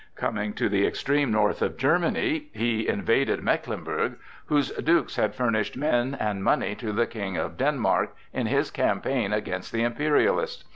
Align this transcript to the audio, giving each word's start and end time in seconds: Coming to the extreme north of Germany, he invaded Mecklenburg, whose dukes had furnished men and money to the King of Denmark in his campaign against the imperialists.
Coming 0.15 0.53
to 0.53 0.67
the 0.67 0.83
extreme 0.87 1.29
north 1.31 1.61
of 1.61 1.77
Germany, 1.77 2.47
he 2.53 2.87
invaded 2.87 3.43
Mecklenburg, 3.43 4.15
whose 4.47 4.71
dukes 4.71 5.15
had 5.17 5.35
furnished 5.35 5.77
men 5.77 6.17
and 6.19 6.43
money 6.43 6.73
to 6.73 6.91
the 6.91 7.05
King 7.05 7.37
of 7.37 7.55
Denmark 7.55 8.15
in 8.33 8.47
his 8.47 8.71
campaign 8.71 9.31
against 9.31 9.71
the 9.71 9.83
imperialists. 9.83 10.63